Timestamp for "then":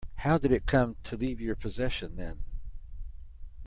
2.15-2.39